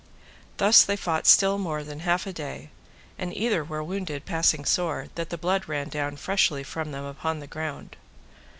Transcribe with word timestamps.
Thus 0.57 0.81
they 0.81 0.95
fought 0.95 1.27
still 1.27 1.59
more 1.59 1.83
than 1.83 1.99
half 1.99 2.25
a 2.25 2.33
day, 2.33 2.71
and 3.19 3.31
either 3.37 3.63
were 3.63 3.83
wounded 3.83 4.25
passing 4.25 4.65
sore, 4.65 5.09
that 5.13 5.29
the 5.29 5.37
blood 5.37 5.67
ran 5.69 5.89
down 5.89 6.15
freshly 6.15 6.63
from 6.63 6.91
them 6.91 7.05
upon 7.05 7.39
the 7.39 7.45
ground. 7.45 7.95